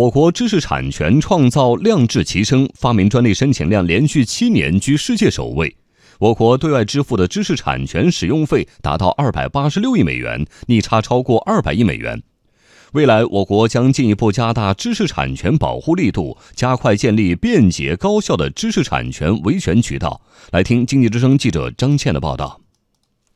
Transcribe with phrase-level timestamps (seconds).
[0.00, 5.76] 我国知识产权创造量质齐升，发明专利申请量连续七年居世界首位。
[6.18, 12.22] 我国对外支付的知识产权使用费达到二百八十六亿美元，逆差超过二百亿美元。
[12.92, 20.22] 未来，我国将进一步加大知识产权保护力度，加快建立便捷高效的知识产权维权渠道。
[20.50, 22.58] 来听经济之声记者张倩的报道。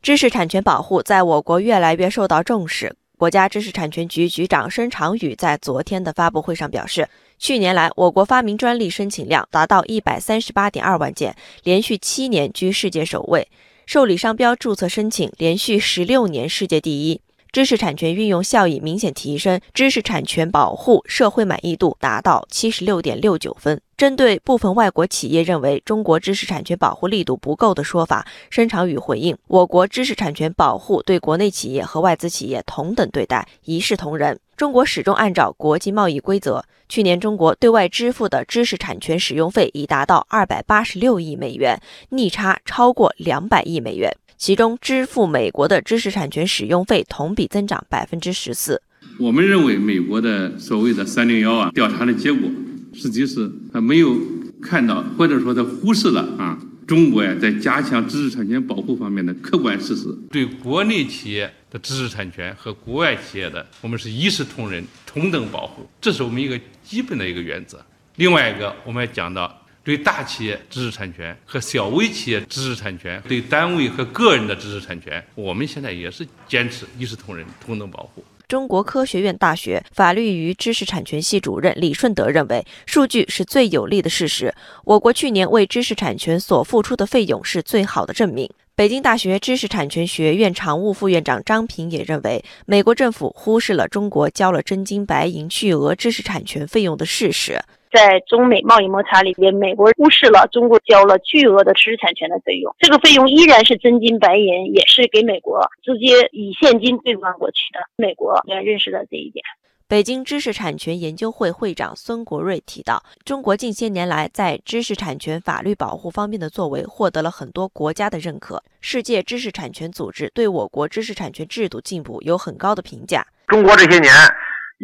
[0.00, 2.96] 知识产权保护在我国越来越受到重视。
[3.24, 7.08] 国家知识产权局局长申长宇在昨天的发布会上表示，
[7.38, 13.44] 去年来我国发明专利申请量达到一百三十八点二万件，连续七年居世界首位；
[13.86, 17.22] 受理商标注册申请连续十六年世界第一。
[17.54, 23.80] 知识产权运用效益明显提升，知识产权保护社会满意度达到七十六点六九分。
[23.96, 34.36] 针对部分外国企业认为中国知识产权保护力度不够的说法，申长宇回应：我国知识产权保护对国内企业和外资企业同等对待，一视同仁。
[34.56, 36.64] 中国始终按照国际贸易规则。
[36.88, 44.12] 去年中国对外支付的知识产权使用费已达到二百八十六亿美元，逆差超过两百亿美元。
[44.36, 48.82] 其中，支付美国的知识产权使用费同比增长百分之十四。
[49.18, 52.50] 我们认为，美国的所谓的“三零幺”啊调查的结果，
[52.92, 54.16] 实际是他没有
[54.60, 60.06] 看到，或者说他忽视了啊中国呀在加强知识产权保护方面的客观事实。
[60.30, 67.82] 对国内企业的知识产权和国外企业的，我们是一视同仁、同等保护，这是我们一个基本的一个原则。
[68.16, 69.60] 另外一个，我们要讲到。
[69.84, 78.24] 对大企业知识产权和小微企业知识产权，对单位和个人的知识产权，我们现在也是坚持一视同仁、同等保护。
[78.48, 84.54] 中国科学院大学法律与知识产权系主任李顺德认为，数据是最有利的事实。
[84.84, 88.48] 我国去年为知识产权所付出的费用是最好的证明。
[88.76, 97.60] 北京大学知识产权学院常务副院长张平也认为，美国政府忽视了中国交了真金白银巨额知识产权费用的事实。
[97.94, 107.78] 在中美贸易摩擦里边，美国忽视了中国交了巨额的知识产权的费用，这个费用依然是真金白银，也是给美国直接以现金兑换过去的。
[107.96, 109.44] 美国应该认识了这一点。
[109.86, 123.24] 北京知识产权研究会会长孙国瑞提到，中国近些年来在知识产权法律保护方面的作为获得了很多国家的认可，世界知识产权组织对我国知识产权制度进步有很高的评价。
[123.46, 124.10] 中国这些年。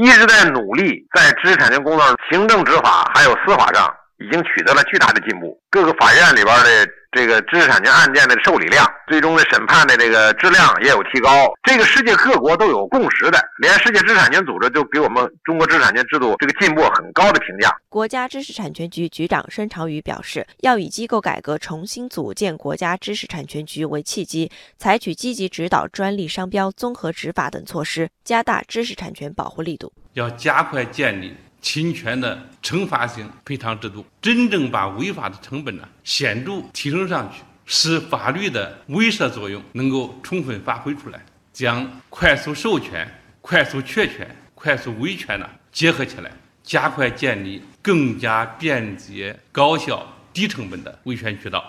[0.00, 5.58] 一直在努力，在知识产权工作、行政执法还有司法上，已经取得了巨大的进步。
[5.70, 6.88] 各个法院里边的。
[7.10, 11.50] 这个知识产权案件的受理量，最终的审判的这个质量也有提高。
[11.62, 17.74] 这个世界各国都有共识的，连世界知识产权组织就给我们中国知识产权制度这个进步很高的评价。
[17.88, 29.90] 国家知识产权局局长申长宇表示，要以机构改革重新组建国家知识产权局为契机，采取积极指导专利商标综合执法等措施，加大知识产权保护力度。
[30.12, 31.34] 要加快建立。
[31.60, 41.20] 侵权的惩罚性赔偿制度，真正把违法的成本呢显著提升上去，使法律的威慑作用能够充分发挥出来，
[41.52, 43.06] 将快速授权、
[43.40, 46.30] 快速确权、快速维权呢结合起来，
[46.62, 51.64] 加快建立更加便捷、高效、低成本的维权渠道。